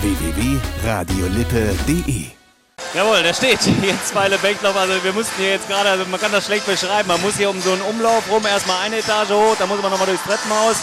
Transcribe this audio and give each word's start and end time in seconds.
www.radiolippe.de 0.00 2.40
Jawohl, 2.94 3.22
da 3.22 3.32
steht 3.32 3.60
jetzt 3.82 4.14
Weile 4.14 4.38
Beckloff. 4.38 4.76
Also 4.76 4.94
wir 5.04 5.12
mussten 5.12 5.34
hier 5.38 5.50
jetzt 5.50 5.68
gerade, 5.68 5.90
also 5.90 6.04
man 6.06 6.18
kann 6.18 6.32
das 6.32 6.46
schlecht 6.46 6.66
beschreiben. 6.66 7.06
Man 7.08 7.20
muss 7.22 7.36
hier 7.36 7.50
um 7.50 7.60
so 7.60 7.72
einen 7.72 7.82
Umlauf 7.82 8.24
rum 8.28 8.44
erstmal 8.46 8.82
eine 8.82 8.98
Etage 8.98 9.30
hoch, 9.30 9.54
dann 9.58 9.68
muss 9.68 9.80
man 9.80 9.92
nochmal 9.92 10.08
durchs 10.08 10.24
Treppenhaus. 10.24 10.76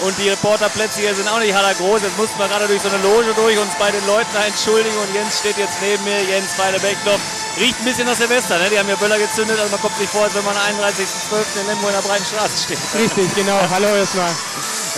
Und 0.00 0.18
die 0.18 0.28
Reporterplätze 0.28 1.00
hier 1.00 1.14
sind 1.14 1.28
auch 1.28 1.38
nicht 1.38 1.54
groß. 1.54 2.02
Jetzt 2.02 2.18
mussten 2.18 2.38
wir 2.38 2.48
gerade 2.48 2.66
durch 2.66 2.82
so 2.82 2.88
eine 2.88 2.98
Loge 2.98 3.32
durch, 3.36 3.56
uns 3.58 3.72
bei 3.78 3.90
den 3.90 4.04
Leuten 4.06 4.36
entschuldigen. 4.44 4.96
Und 4.98 5.14
Jens 5.14 5.38
steht 5.38 5.56
jetzt 5.56 5.80
neben 5.80 6.02
mir, 6.04 6.22
Jens 6.24 6.58
Weile 6.58 6.78
Beckloff. 6.80 7.20
Riecht 7.60 7.78
ein 7.78 7.84
bisschen 7.84 8.06
nach 8.06 8.16
Silvester, 8.16 8.58
ne? 8.58 8.68
Die 8.68 8.78
haben 8.78 8.86
hier 8.86 8.96
Böller 8.96 9.18
gezündet, 9.18 9.56
also 9.56 9.70
man 9.70 9.80
kommt 9.80 9.96
sich 9.96 10.10
vor, 10.10 10.24
als 10.24 10.34
wenn 10.34 10.44
man 10.44 10.56
am 10.56 10.80
31.12. 10.82 11.60
in 11.60 11.66
Lemgo 11.68 11.86
in 11.86 11.94
der 11.94 12.02
breiten 12.02 12.26
Straße 12.26 12.64
steht. 12.64 12.78
Richtig, 12.98 13.32
genau. 13.36 13.60
Hallo 13.70 13.94
erstmal. 13.94 14.32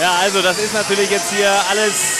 Ja, 0.01 0.15
also 0.21 0.41
das 0.41 0.57
ist 0.57 0.73
natürlich 0.73 1.11
jetzt 1.11 1.31
hier 1.31 1.53
alles 1.69 2.16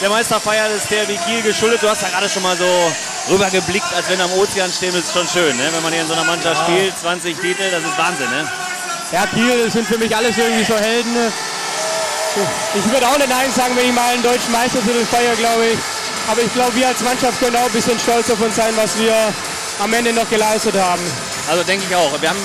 der 0.00 0.10
Meisterfeier 0.10 0.68
des 0.68 0.84
THW 0.84 1.16
Kiel 1.24 1.42
geschuldet. 1.42 1.82
Du 1.82 1.88
hast 1.88 2.02
ja 2.02 2.08
gerade 2.08 2.28
schon 2.28 2.42
mal 2.42 2.56
so 2.56 2.92
rübergeblickt, 3.30 3.92
als 3.94 4.08
wenn 4.08 4.20
am 4.20 4.32
Ozean 4.34 4.70
stehen. 4.70 4.94
Ist 4.94 5.12
schon 5.12 5.26
schön, 5.26 5.56
ne? 5.56 5.68
wenn 5.72 5.82
man 5.82 5.92
hier 5.92 6.02
in 6.02 6.08
so 6.08 6.14
einer 6.14 6.24
Mannschaft 6.24 6.68
ja. 6.68 6.74
spielt. 6.74 6.98
20 6.98 7.40
Titel, 7.40 7.70
das 7.70 7.82
ist 7.82 7.96
Wahnsinn. 7.96 8.30
Ne? 8.30 8.48
Ja, 9.12 9.26
Kiel 9.26 9.70
sind 9.70 9.86
für 9.86 9.98
mich 9.98 10.14
alles 10.14 10.36
irgendwie 10.36 10.64
so 10.64 10.76
Helden. 10.76 11.32
Ich 12.74 12.92
würde 12.92 13.08
auch 13.08 13.16
nicht 13.16 13.30
Nein 13.30 13.50
sagen, 13.50 13.74
wenn 13.76 13.86
ich 13.86 13.94
mal 13.94 14.12
einen 14.12 14.22
deutschen 14.22 14.52
Meistertitel 14.52 15.06
feiere, 15.06 15.34
glaube 15.36 15.66
ich. 15.72 15.78
Aber 16.28 16.42
ich 16.42 16.52
glaube, 16.52 16.74
wir 16.74 16.88
als 16.88 17.00
Mannschaft 17.00 17.38
können 17.38 17.56
auch 17.56 17.66
ein 17.66 17.72
bisschen 17.72 17.98
stolz 17.98 18.30
auf 18.30 18.40
uns 18.40 18.56
sein, 18.56 18.74
was 18.76 18.98
wir 18.98 19.14
am 19.78 19.92
Ende 19.94 20.12
noch 20.12 20.28
geleistet 20.28 20.74
haben. 20.76 21.02
Also 21.48 21.62
denke 21.62 21.86
ich 21.88 21.96
auch. 21.96 22.20
Wir 22.20 22.28
haben 22.28 22.42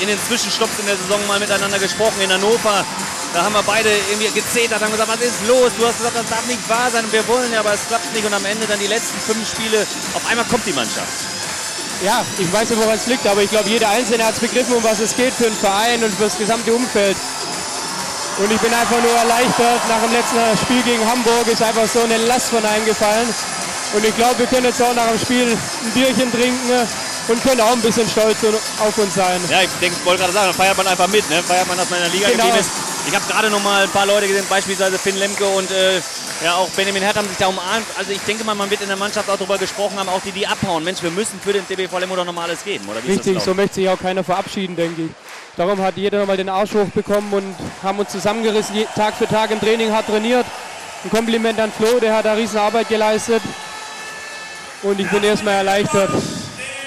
in 0.00 0.08
den 0.08 0.18
Zwischenstopps 0.22 0.78
in 0.78 0.86
der 0.86 0.96
Saison 0.96 1.26
mal 1.26 1.40
miteinander 1.40 1.78
gesprochen 1.78 2.20
in 2.20 2.32
Hannover. 2.32 2.84
Da 3.34 3.42
haben 3.42 3.52
wir 3.52 3.64
beide 3.64 3.90
irgendwie 4.10 4.30
gezetert, 4.30 4.80
haben 4.80 4.92
gesagt, 4.92 5.10
was 5.10 5.20
ist 5.20 5.44
los? 5.48 5.72
Du 5.76 5.84
hast 5.84 5.98
gesagt, 5.98 6.14
das 6.14 6.26
darf 6.26 6.46
nicht 6.46 6.68
wahr 6.68 6.88
sein 6.92 7.04
und 7.04 7.12
wir 7.12 7.26
wollen 7.26 7.52
ja, 7.52 7.60
aber 7.60 7.74
es 7.74 7.84
klappt 7.88 8.14
nicht. 8.14 8.24
Und 8.24 8.32
am 8.32 8.44
Ende 8.44 8.64
dann 8.64 8.78
die 8.78 8.86
letzten 8.86 9.18
fünf 9.18 9.50
Spiele, 9.50 9.84
auf 10.14 10.22
einmal 10.30 10.46
kommt 10.46 10.64
die 10.64 10.72
Mannschaft. 10.72 11.26
Ja, 12.04 12.24
ich 12.38 12.52
weiß 12.52 12.70
nicht, 12.70 12.80
woran 12.80 12.94
es 12.94 13.06
liegt, 13.08 13.26
aber 13.26 13.42
ich 13.42 13.50
glaube, 13.50 13.68
jeder 13.68 13.88
Einzelne 13.88 14.24
hat 14.24 14.34
es 14.34 14.40
begriffen, 14.40 14.74
um 14.74 14.84
was 14.84 15.00
es 15.00 15.16
geht 15.16 15.34
für 15.34 15.44
den 15.50 15.56
Verein 15.56 16.04
und 16.04 16.14
für 16.14 16.24
das 16.24 16.38
gesamte 16.38 16.72
Umfeld. 16.72 17.16
Und 18.38 18.52
ich 18.52 18.60
bin 18.60 18.72
einfach 18.72 19.02
nur 19.02 19.10
erleichtert. 19.10 19.82
Nach 19.88 20.00
dem 20.00 20.12
letzten 20.12 20.38
Spiel 20.64 20.82
gegen 20.82 21.04
Hamburg 21.04 21.46
ist 21.46 21.62
einfach 21.62 21.88
so 21.88 22.02
eine 22.02 22.18
Last 22.18 22.50
von 22.50 22.64
einem 22.64 22.84
gefallen. 22.84 23.28
Und 23.94 24.04
ich 24.04 24.14
glaube, 24.16 24.38
wir 24.38 24.46
können 24.46 24.66
jetzt 24.66 24.80
auch 24.80 24.94
nach 24.94 25.08
dem 25.08 25.18
Spiel 25.18 25.50
ein 25.50 25.90
Bierchen 25.92 26.30
trinken 26.30 26.70
und 27.26 27.42
können 27.42 27.60
auch 27.60 27.72
ein 27.72 27.80
bisschen 27.80 28.08
stolz 28.08 28.38
auf 28.78 28.96
uns 28.96 29.14
sein. 29.14 29.40
Ja, 29.50 29.62
ich 29.62 29.70
denke, 29.80 29.96
wollte 30.04 30.22
gerade 30.22 30.32
sagen, 30.32 30.46
dann 30.46 30.54
feiert 30.54 30.76
man 30.76 30.86
einfach 30.86 31.08
mit, 31.08 31.28
ne? 31.30 31.42
feiert 31.42 31.66
man, 31.66 31.78
dass 31.78 31.90
man 31.90 31.98
in 31.98 32.04
der 32.04 32.12
Liga 32.12 32.28
genau. 32.28 32.44
geblieben 32.44 32.60
ist. 32.60 32.93
Ich 33.06 33.14
habe 33.14 33.24
gerade 33.26 33.50
noch 33.50 33.62
mal 33.62 33.82
ein 33.82 33.90
paar 33.90 34.06
Leute 34.06 34.26
gesehen, 34.26 34.46
beispielsweise 34.48 34.98
Finn 34.98 35.18
Lemke 35.18 35.46
und 35.46 35.70
äh, 35.70 35.96
ja, 36.42 36.54
auch 36.54 36.68
Benjamin 36.70 37.02
Hert 37.02 37.16
haben 37.16 37.28
sich 37.28 37.36
da 37.36 37.48
umarmt. 37.48 37.86
Also 37.96 38.12
ich 38.12 38.20
denke 38.22 38.44
mal, 38.44 38.54
man 38.54 38.70
wird 38.70 38.80
in 38.80 38.88
der 38.88 38.96
Mannschaft 38.96 39.28
auch 39.28 39.36
darüber 39.36 39.58
gesprochen 39.58 39.98
haben, 39.98 40.08
auch 40.08 40.20
die, 40.22 40.32
die 40.32 40.46
abhauen. 40.46 40.82
Mensch, 40.84 41.02
wir 41.02 41.10
müssen 41.10 41.38
für 41.40 41.52
den 41.52 41.66
TBV 41.66 41.98
Lemgo 41.98 42.16
doch 42.16 42.24
nochmal 42.24 42.48
alles 42.48 42.64
geben, 42.64 42.88
oder 42.88 43.02
wie 43.04 43.12
Richtig, 43.12 43.40
so 43.40 43.54
möchte 43.54 43.76
sich 43.76 43.88
auch 43.88 43.98
keiner 43.98 44.24
verabschieden, 44.24 44.74
denke 44.74 45.02
ich. 45.02 45.10
Darum 45.56 45.80
hat 45.80 45.96
jeder 45.96 46.18
nochmal 46.18 46.36
den 46.36 46.48
Arsch 46.48 46.72
hochbekommen 46.72 47.32
und 47.32 47.54
haben 47.82 47.98
uns 47.98 48.10
zusammengerissen, 48.10 48.74
Tag 48.96 49.14
für 49.14 49.28
Tag 49.28 49.50
im 49.50 49.60
Training 49.60 49.92
hart 49.92 50.06
trainiert. 50.06 50.46
Ein 51.04 51.10
Kompliment 51.10 51.60
an 51.60 51.70
Flo, 51.70 52.00
der 52.00 52.16
hat 52.16 52.24
da 52.24 52.32
riesen 52.32 52.58
Arbeit 52.58 52.88
geleistet. 52.88 53.42
Und 54.82 54.98
ich 54.98 55.08
bin 55.10 55.22
erstmal 55.22 55.54
erleichtert. 55.54 56.10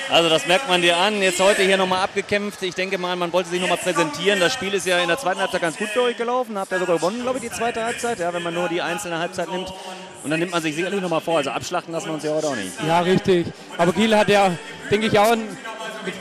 Also 0.09 0.29
das 0.29 0.47
merkt 0.47 0.69
man 0.69 0.81
dir 0.81 0.95
an. 0.95 1.21
Jetzt 1.21 1.39
heute 1.41 1.63
hier 1.63 1.75
nochmal 1.75 2.03
abgekämpft. 2.03 2.63
Ich 2.63 2.75
denke 2.75 2.97
mal, 2.97 3.15
man 3.17 3.33
wollte 3.33 3.49
sich 3.49 3.59
nochmal 3.59 3.77
präsentieren. 3.77 4.39
Das 4.39 4.53
Spiel 4.53 4.73
ist 4.73 4.87
ja 4.87 4.99
in 4.99 5.09
der 5.09 5.17
zweiten 5.17 5.41
Halbzeit 5.41 5.61
ganz 5.61 5.77
gut 5.77 5.89
für 5.89 6.03
euch 6.03 6.15
gelaufen. 6.15 6.57
Habt 6.57 6.71
ihr 6.71 6.79
sogar 6.79 6.95
gewonnen, 6.95 7.21
glaube 7.21 7.39
ich, 7.39 7.43
die 7.43 7.51
zweite 7.51 7.83
Halbzeit. 7.83 8.19
Ja, 8.19 8.33
wenn 8.33 8.41
man 8.41 8.53
nur 8.53 8.69
die 8.69 8.81
einzelne 8.81 9.19
Halbzeit 9.19 9.51
nimmt. 9.51 9.73
Und 10.23 10.31
dann 10.31 10.39
nimmt 10.39 10.53
man 10.53 10.61
sich 10.61 10.75
sicherlich 10.75 11.01
nochmal 11.01 11.19
vor. 11.19 11.37
Also 11.37 11.49
abschlachten 11.49 11.93
lassen 11.93 12.07
wir 12.07 12.13
uns 12.13 12.23
ja 12.23 12.31
heute 12.31 12.47
auch 12.47 12.55
nicht. 12.55 12.71
Ja, 12.87 13.01
richtig. 13.01 13.47
Aber 13.77 13.91
Kiel 13.91 14.15
hat 14.15 14.29
ja, 14.29 14.51
denke 14.89 15.07
ich, 15.07 15.19
auch 15.19 15.31
ein 15.31 15.57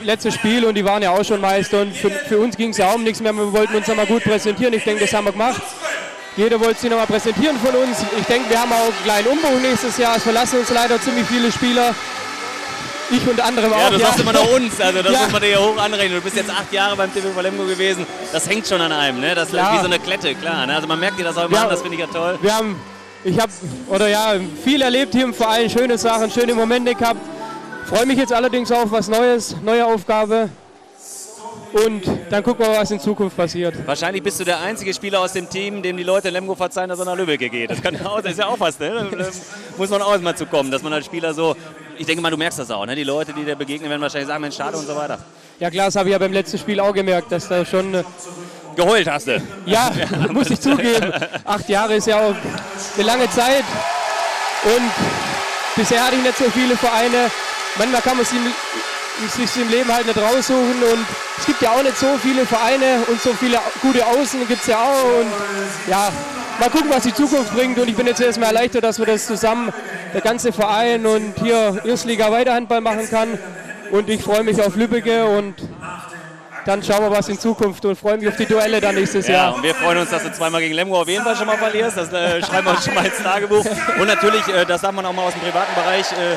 letztes 0.02 0.34
Spiel 0.34 0.64
und 0.64 0.74
die 0.74 0.84
waren 0.84 1.02
ja 1.02 1.10
auch 1.10 1.24
schon 1.24 1.40
Meister. 1.40 1.82
Und 1.82 1.96
für, 1.96 2.10
für 2.10 2.38
uns 2.40 2.56
ging 2.56 2.70
es 2.70 2.78
ja 2.78 2.90
auch 2.90 2.96
um 2.96 3.04
nichts 3.04 3.20
mehr. 3.20 3.32
Wir 3.32 3.52
wollten 3.52 3.76
uns 3.76 3.86
nochmal 3.86 4.06
gut 4.06 4.24
präsentieren. 4.24 4.74
Ich 4.74 4.82
denke, 4.82 5.04
das 5.04 5.14
haben 5.14 5.26
wir 5.26 5.32
gemacht. 5.32 5.62
Jeder 6.36 6.60
wollte 6.60 6.80
sich 6.80 6.90
nochmal 6.90 7.06
präsentieren 7.06 7.56
von 7.58 7.74
uns. 7.76 7.98
Ich 8.18 8.26
denke, 8.26 8.50
wir 8.50 8.60
haben 8.60 8.72
auch 8.72 8.84
einen 8.84 9.04
kleinen 9.04 9.28
Umbruch 9.28 9.60
nächstes 9.62 9.96
Jahr. 9.96 10.16
Es 10.16 10.24
verlassen 10.24 10.58
uns 10.58 10.70
leider 10.70 11.00
ziemlich 11.00 11.24
viele 11.26 11.52
Spieler. 11.52 11.94
Ich 13.10 13.26
und 13.28 13.40
andere 13.40 13.68
auch. 13.68 13.78
Ja, 13.78 13.90
das 13.90 14.00
ja. 14.00 14.06
sagst 14.06 14.20
immer 14.20 14.32
noch 14.32 14.52
uns. 14.52 14.80
Also 14.80 15.02
das 15.02 15.12
ja. 15.12 15.20
muss 15.20 15.32
man 15.32 15.42
dir 15.42 15.50
ja 15.50 15.58
hoch 15.58 15.76
anrechnen. 15.78 16.18
Du 16.18 16.20
bist 16.20 16.36
jetzt 16.36 16.50
acht 16.50 16.72
Jahre 16.72 16.96
beim 16.96 17.12
TV 17.12 17.34
Valemgo 17.34 17.64
gewesen. 17.64 18.06
Das 18.32 18.48
hängt 18.48 18.66
schon 18.66 18.80
an 18.80 18.92
einem. 18.92 19.20
Ne? 19.20 19.34
Das 19.34 19.48
ist 19.48 19.54
ja. 19.54 19.74
wie 19.74 19.78
so 19.78 19.84
eine 19.84 19.98
Klette, 19.98 20.34
klar. 20.34 20.66
Ne? 20.66 20.74
Also 20.74 20.88
man 20.88 20.98
merkt 20.98 21.18
dir 21.18 21.24
das 21.24 21.36
auch 21.36 21.48
immer 21.48 21.62
an. 21.62 21.68
Das 21.68 21.82
finde 21.82 21.96
ich 21.96 22.00
ja 22.00 22.08
toll. 22.08 22.38
Wir 22.42 22.56
haben, 22.56 22.76
ich 23.22 23.38
habe, 23.38 23.52
oder 23.88 24.08
ja, 24.08 24.34
viel 24.64 24.82
erlebt 24.82 25.14
hier 25.14 25.24
im 25.24 25.34
Verein. 25.34 25.70
Schöne 25.70 25.98
Sachen, 25.98 26.30
schöne 26.30 26.54
Momente 26.54 26.94
gehabt. 26.94 27.20
Freue 27.86 28.06
mich 28.06 28.18
jetzt 28.18 28.32
allerdings 28.32 28.72
auf 28.72 28.90
was 28.90 29.06
Neues, 29.08 29.54
neue 29.62 29.86
Aufgabe. 29.86 30.50
Und 31.72 32.02
dann 32.30 32.42
gucken 32.42 32.64
wir, 32.66 32.78
was 32.78 32.90
in 32.90 33.00
Zukunft 33.00 33.36
passiert. 33.36 33.74
Wahrscheinlich 33.86 34.22
bist 34.22 34.40
du 34.40 34.44
der 34.44 34.60
einzige 34.60 34.94
Spieler 34.94 35.20
aus 35.20 35.32
dem 35.32 35.48
Team, 35.48 35.82
dem 35.82 35.96
die 35.96 36.02
Leute 36.02 36.28
in 36.28 36.34
Lemgo 36.34 36.54
verzeihen, 36.54 36.88
dass 36.88 36.98
er 36.98 37.04
nach 37.04 37.16
Lübeck 37.16 37.40
geht. 37.50 37.70
Das, 37.70 37.82
kann 37.82 37.94
auch, 38.06 38.20
das 38.20 38.32
ist 38.32 38.38
ja 38.38 38.46
auch 38.46 38.60
was, 38.60 38.78
ne? 38.78 39.08
Da 39.10 39.26
muss 39.76 39.90
man 39.90 40.00
auch 40.02 40.18
mal 40.20 40.36
zu 40.36 40.46
kommen, 40.46 40.70
dass 40.70 40.82
man 40.82 40.92
als 40.92 41.06
Spieler 41.06 41.34
so. 41.34 41.56
Ich 41.98 42.06
denke 42.06 42.22
mal, 42.22 42.30
du 42.30 42.36
merkst 42.36 42.58
das 42.58 42.70
auch, 42.70 42.86
ne? 42.86 42.94
Die 42.94 43.04
Leute, 43.04 43.32
die 43.32 43.44
dir 43.44 43.56
begegnen, 43.56 43.90
werden 43.90 44.00
wahrscheinlich 44.00 44.28
sagen, 44.28 44.40
Mensch, 44.40 44.56
schade 44.56 44.76
und 44.76 44.86
so 44.86 44.96
weiter. 44.96 45.18
Ja 45.58 45.70
klar, 45.70 45.86
das 45.86 45.96
habe 45.96 46.08
ich 46.08 46.12
ja 46.12 46.18
beim 46.18 46.32
letzten 46.32 46.58
Spiel 46.58 46.80
auch 46.80 46.92
gemerkt, 46.92 47.32
dass 47.32 47.48
da 47.48 47.64
schon. 47.64 47.94
Äh, 47.94 48.04
Geheult 48.76 49.08
hast 49.08 49.26
du. 49.26 49.42
Ja, 49.64 49.90
muss 50.30 50.50
ich 50.50 50.60
zugeben. 50.60 51.10
Acht 51.44 51.68
Jahre 51.68 51.94
ist 51.94 52.06
ja 52.06 52.20
auch 52.20 52.34
eine 52.94 53.06
lange 53.06 53.28
Zeit. 53.30 53.64
Und 54.64 54.90
bisher 55.74 56.04
hatte 56.04 56.16
ich 56.16 56.22
nicht 56.22 56.36
so 56.36 56.44
viele 56.50 56.76
Vereine. 56.76 57.30
Manchmal 57.78 58.02
kann 58.02 58.16
man 58.16 58.26
es 58.26 58.32
sich 59.28 59.62
im 59.62 59.68
Leben 59.70 59.92
halt 59.92 60.06
nicht 60.06 60.18
raussuchen. 60.18 60.82
Und 60.82 61.06
es 61.38 61.46
gibt 61.46 61.60
ja 61.62 61.70
auch 61.70 61.82
nicht 61.82 61.98
so 61.98 62.18
viele 62.22 62.46
Vereine 62.46 63.02
und 63.08 63.20
so 63.20 63.32
viele 63.32 63.58
gute 63.82 64.04
Außen 64.06 64.46
gibt 64.46 64.60
es 64.62 64.66
ja 64.66 64.78
auch. 64.78 65.20
Und 65.20 65.26
ja, 65.88 66.10
mal 66.60 66.70
gucken, 66.70 66.90
was 66.90 67.02
die 67.04 67.14
Zukunft 67.14 67.54
bringt. 67.54 67.78
Und 67.78 67.88
ich 67.88 67.96
bin 67.96 68.06
jetzt 68.06 68.20
erstmal 68.20 68.48
erleichtert, 68.48 68.84
dass 68.84 68.98
wir 68.98 69.06
das 69.06 69.26
zusammen, 69.26 69.72
der 70.12 70.20
ganze 70.20 70.52
Verein 70.52 71.06
und 71.06 71.34
hier 71.42 71.80
Erstliga 71.84 72.30
Weiterhandball 72.30 72.80
machen 72.80 73.08
kann. 73.10 73.38
Und 73.90 74.08
ich 74.08 74.22
freue 74.22 74.42
mich 74.42 74.60
auf 74.60 74.76
Lübbecke 74.76 75.26
und 75.26 75.54
dann 76.66 76.82
schauen 76.82 77.00
wir, 77.00 77.10
was 77.12 77.28
in 77.28 77.38
Zukunft 77.38 77.84
und 77.84 77.96
freuen 77.96 78.18
mich 78.18 78.28
auf 78.28 78.36
die 78.36 78.46
Duelle 78.46 78.80
dann 78.80 78.96
nächstes 78.96 79.28
ja, 79.28 79.34
Jahr. 79.34 79.54
Und 79.54 79.62
wir 79.62 79.74
freuen 79.74 79.98
uns, 79.98 80.10
dass 80.10 80.24
du 80.24 80.32
zweimal 80.32 80.60
gegen 80.60 80.74
Lemgo 80.74 81.00
auf 81.00 81.08
jeden 81.08 81.22
Fall 81.22 81.36
schon 81.36 81.46
mal 81.46 81.56
verlierst. 81.56 81.96
Das 81.96 82.12
äh, 82.12 82.42
schreiben 82.42 82.66
wir 82.66 82.72
uns 82.72 82.84
schon 82.84 82.94
mal 82.94 83.06
ins 83.06 83.22
Tagebuch. 83.22 83.64
Und 84.00 84.06
natürlich, 84.08 84.48
äh, 84.48 84.64
das 84.66 84.80
darf 84.80 84.92
man 84.92 85.06
auch 85.06 85.12
mal 85.12 85.22
aus 85.22 85.32
dem 85.34 85.42
privaten 85.42 85.74
Bereich 85.76 86.10
äh, 86.10 86.36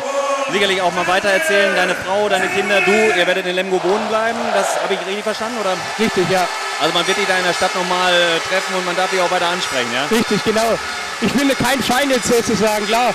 sicherlich 0.51 0.81
auch 0.81 0.93
mal 0.93 1.07
weiter 1.07 1.29
erzählen. 1.29 1.75
Deine 1.75 1.95
Frau, 1.95 2.29
deine 2.29 2.47
Kinder, 2.47 2.81
du, 2.81 2.91
ihr 2.91 3.27
werdet 3.27 3.45
in 3.45 3.55
Lemgo 3.55 3.81
wohnen 3.83 4.07
bleiben. 4.07 4.39
Das 4.53 4.81
habe 4.81 4.93
ich 4.93 4.99
richtig 5.05 5.23
verstanden, 5.23 5.57
oder? 5.59 5.75
Richtig, 5.97 6.29
ja. 6.29 6.47
Also 6.79 6.93
man 6.93 7.05
wird 7.07 7.17
dich 7.17 7.27
da 7.27 7.37
in 7.37 7.43
der 7.43 7.53
Stadt 7.53 7.75
nochmal 7.75 8.13
äh, 8.13 8.39
treffen 8.47 8.75
und 8.75 8.85
man 8.85 8.95
darf 8.95 9.09
dich 9.09 9.19
auch 9.21 9.31
weiter 9.31 9.47
ansprechen, 9.47 9.89
ja? 9.93 10.05
Richtig, 10.05 10.43
genau. 10.43 10.77
Ich 11.21 11.31
bin 11.33 11.49
kein 11.49 11.81
Feind 11.81 12.11
jetzt 12.11 12.27
sozusagen, 12.27 12.85
klar. 12.87 13.13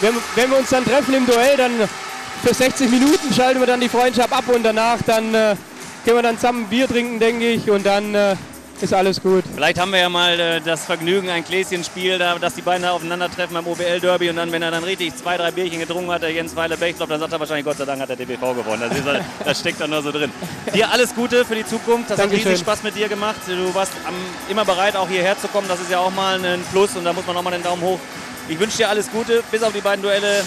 Wenn, 0.00 0.14
wenn 0.34 0.50
wir 0.50 0.58
uns 0.58 0.70
dann 0.70 0.84
treffen 0.84 1.14
im 1.14 1.26
Duell, 1.26 1.56
dann 1.56 1.88
für 2.44 2.52
60 2.54 2.90
Minuten 2.90 3.32
schalten 3.34 3.60
wir 3.60 3.66
dann 3.66 3.80
die 3.80 3.88
Freundschaft 3.88 4.32
ab 4.32 4.44
und 4.48 4.62
danach 4.62 4.98
dann 5.06 5.34
äh, 5.34 5.56
gehen 6.04 6.14
wir 6.14 6.22
dann 6.22 6.36
zusammen 6.36 6.66
Bier 6.66 6.86
trinken, 6.86 7.18
denke 7.18 7.48
ich, 7.48 7.70
und 7.70 7.84
dann 7.86 8.14
äh, 8.14 8.36
ist 8.82 8.92
alles 8.92 9.20
gut. 9.20 9.44
Vielleicht 9.54 9.78
haben 9.78 9.92
wir 9.92 10.00
ja 10.00 10.08
mal 10.08 10.38
äh, 10.38 10.60
das 10.60 10.84
Vergnügen, 10.84 11.30
ein 11.30 11.44
Gläschenspiel, 11.44 12.18
da, 12.18 12.38
dass 12.38 12.54
die 12.54 12.62
beiden 12.62 12.82
da 12.82 12.92
aufeinandertreffen 12.92 13.54
beim 13.54 13.66
OBL-Derby 13.66 14.30
und 14.30 14.36
dann, 14.36 14.52
wenn 14.52 14.62
er 14.62 14.70
dann 14.70 14.84
richtig 14.84 15.14
zwei, 15.16 15.36
drei 15.36 15.50
Bierchen 15.50 15.80
getrunken 15.80 16.10
hat, 16.10 16.22
der 16.22 16.32
Jens 16.32 16.54
Weiler 16.56 16.76
Bechdorf, 16.76 17.08
dann 17.08 17.20
sagt 17.20 17.32
er 17.32 17.40
wahrscheinlich, 17.40 17.64
Gott 17.64 17.78
sei 17.78 17.84
Dank 17.84 18.00
hat 18.00 18.08
der 18.08 18.16
DBV 18.16 18.54
gewonnen. 18.54 18.82
Das, 18.88 18.98
ist, 18.98 19.06
das 19.44 19.60
steckt 19.60 19.80
dann 19.80 19.90
nur 19.90 20.02
so 20.02 20.12
drin. 20.12 20.30
Dir 20.74 20.90
alles 20.90 21.14
Gute 21.14 21.44
für 21.44 21.54
die 21.54 21.64
Zukunft. 21.64 22.10
Das 22.10 22.18
Dankeschön. 22.18 22.44
hat 22.44 22.52
riesig 22.52 22.64
Spaß 22.64 22.82
mit 22.82 22.96
dir 22.96 23.08
gemacht. 23.08 23.40
Du 23.46 23.74
warst 23.74 23.92
am, 24.06 24.14
immer 24.50 24.64
bereit, 24.64 24.96
auch 24.96 25.08
hierher 25.08 25.38
zu 25.38 25.48
kommen. 25.48 25.68
Das 25.68 25.80
ist 25.80 25.90
ja 25.90 25.98
auch 25.98 26.12
mal 26.12 26.44
ein 26.44 26.62
Plus 26.72 26.96
und 26.96 27.04
da 27.04 27.12
muss 27.12 27.26
man 27.26 27.36
auch 27.36 27.42
mal 27.42 27.50
den 27.50 27.62
Daumen 27.62 27.82
hoch. 27.82 28.00
Ich 28.48 28.58
wünsche 28.58 28.76
dir 28.76 28.88
alles 28.88 29.10
Gute, 29.10 29.42
bis 29.50 29.62
auf 29.62 29.72
die 29.72 29.80
beiden 29.80 30.02
Duelle 30.02 30.44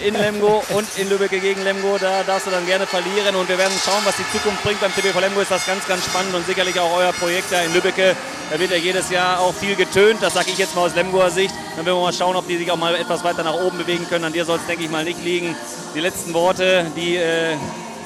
in 0.00 0.14
Lemgo 0.14 0.62
und 0.70 0.86
in 0.98 1.08
Lübeck 1.08 1.30
gegen 1.30 1.62
Lemgo. 1.62 1.98
Da 1.98 2.22
darfst 2.22 2.46
du 2.46 2.50
dann 2.50 2.66
gerne 2.66 2.86
verlieren 2.86 3.34
und 3.36 3.48
wir 3.48 3.58
werden 3.58 3.74
schauen, 3.84 4.02
was 4.04 4.16
die 4.16 4.30
Zukunft 4.32 4.62
bringt. 4.62 4.80
Beim 4.80 4.94
TBV 4.94 5.20
Lemgo 5.20 5.40
ist 5.40 5.50
das 5.50 5.66
ganz, 5.66 5.86
ganz 5.86 6.04
spannend 6.04 6.34
und 6.34 6.46
sicherlich 6.46 6.78
auch 6.78 6.92
euer 6.96 7.12
Projekt 7.12 7.52
da 7.52 7.60
in 7.62 7.72
Lübeck. 7.72 8.16
Da 8.50 8.58
wird 8.58 8.70
ja 8.70 8.76
jedes 8.76 9.10
Jahr 9.10 9.40
auch 9.40 9.54
viel 9.54 9.74
getönt. 9.74 10.22
Das 10.22 10.34
sage 10.34 10.50
ich 10.50 10.58
jetzt 10.58 10.74
mal 10.74 10.82
aus 10.82 10.94
Lemgoer 10.94 11.30
Sicht. 11.30 11.54
Dann 11.76 11.84
werden 11.84 11.98
wir 11.98 12.02
mal 12.02 12.12
schauen, 12.12 12.36
ob 12.36 12.46
die 12.46 12.56
sich 12.56 12.70
auch 12.70 12.76
mal 12.76 12.94
etwas 12.94 13.24
weiter 13.24 13.42
nach 13.42 13.54
oben 13.54 13.78
bewegen 13.78 14.06
können. 14.08 14.24
An 14.24 14.32
dir 14.32 14.44
soll 14.44 14.58
es, 14.58 14.66
denke 14.66 14.84
ich 14.84 14.90
mal, 14.90 15.04
nicht 15.04 15.22
liegen. 15.24 15.56
Die 15.94 16.00
letzten 16.00 16.34
Worte, 16.34 16.90
die 16.96 17.16
äh, 17.16 17.56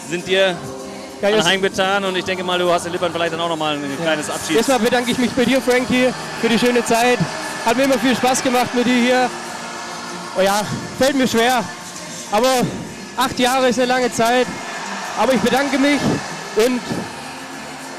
sind 0.08 0.26
dir 0.26 0.56
ja, 1.22 1.28
anheimgetan 1.28 2.04
und 2.04 2.16
ich 2.16 2.24
denke 2.24 2.44
mal, 2.44 2.58
du 2.58 2.72
hast 2.72 2.86
in 2.86 2.92
Lippern 2.92 3.12
vielleicht 3.12 3.32
dann 3.32 3.40
auch 3.40 3.48
noch 3.48 3.56
mal 3.56 3.76
ein 3.76 3.82
ja. 3.82 4.02
kleines 4.02 4.30
Abschied. 4.30 4.56
Erstmal 4.56 4.78
bedanke 4.78 5.10
ich 5.10 5.18
mich 5.18 5.30
bei 5.32 5.44
dir, 5.44 5.60
Frankie, 5.60 6.08
für 6.40 6.48
die 6.48 6.58
schöne 6.58 6.84
Zeit. 6.84 7.18
Hat 7.64 7.76
mir 7.76 7.84
immer 7.84 7.98
viel 7.98 8.16
Spaß 8.16 8.42
gemacht 8.42 8.74
mit 8.74 8.86
dir 8.86 8.94
hier. 8.94 9.30
Oh 10.36 10.40
ja, 10.40 10.62
fällt 10.98 11.16
mir 11.16 11.28
schwer. 11.28 11.64
Aber 12.30 12.62
acht 13.16 13.38
Jahre 13.38 13.68
ist 13.68 13.78
eine 13.78 13.86
lange 13.86 14.12
Zeit. 14.12 14.46
Aber 15.18 15.32
ich 15.34 15.40
bedanke 15.40 15.78
mich 15.78 16.00
und 16.56 16.80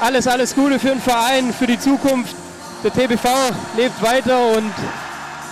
alles, 0.00 0.26
alles 0.26 0.54
Gute 0.54 0.78
für 0.80 0.88
den 0.88 1.00
Verein, 1.00 1.52
für 1.52 1.66
die 1.66 1.78
Zukunft. 1.78 2.34
Der 2.82 2.92
TBV 2.92 3.28
lebt 3.76 4.02
weiter 4.02 4.38
und 4.56 4.72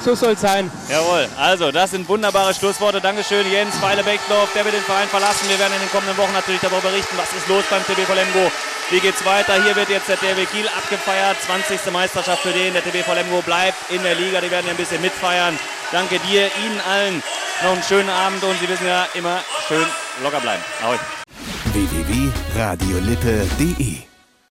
So 0.03 0.15
soll 0.15 0.33
es 0.33 0.41
sein. 0.41 0.71
Jawohl, 0.89 1.29
also 1.37 1.71
das 1.71 1.91
sind 1.91 2.09
wunderbare 2.09 2.55
Schlussworte. 2.55 3.03
Dankeschön, 3.03 3.45
Jens 3.53 3.77
Feile 3.77 4.03
Beckdorf, 4.03 4.49
der 4.55 4.65
wird 4.65 4.75
den 4.75 4.83
Verein 4.83 5.07
verlassen. 5.09 5.47
Wir 5.49 5.59
werden 5.59 5.75
in 5.75 5.81
den 5.81 5.91
kommenden 5.91 6.17
Wochen 6.17 6.33
natürlich 6.33 6.61
darüber 6.63 6.81
berichten, 6.81 7.15
was 7.19 7.29
ist 7.37 7.47
los 7.49 7.65
beim 7.69 7.85
TBV 7.85 8.15
Lemgo. 8.15 8.51
Wie 8.89 8.99
geht's 9.01 9.23
weiter? 9.27 9.63
Hier 9.63 9.77
wird 9.77 9.91
jetzt 9.91 10.09
der 10.09 10.19
TB 10.19 10.51
Kiel 10.51 10.67
abgefeiert. 10.69 11.37
20. 11.45 11.93
Meisterschaft 11.93 12.41
für 12.43 12.51
den. 12.53 12.73
Der 12.73 12.83
TBV 12.83 13.13
Lemgo 13.13 13.43
bleibt 13.43 13.91
in 13.91 14.03
der 14.03 14.15
Liga. 14.15 14.41
Die 14.41 14.51
werden 14.51 14.71
ein 14.71 14.77
bisschen 14.77 15.03
mitfeiern. 15.03 15.59
Danke 15.93 16.19
dir, 16.21 16.51
Ihnen 16.65 16.81
allen. 16.81 17.23
Noch 17.63 17.73
einen 17.73 17.83
schönen 17.83 18.09
Abend 18.09 18.43
und 18.45 18.59
Sie 18.61 18.69
wissen 18.69 18.87
ja 18.87 19.09
immer 19.15 19.41
schön 19.69 19.85
locker 20.23 20.41
bleiben. 20.41 20.63
Ahoi. 20.83 20.97
www.radiolippe.de 21.73 24.10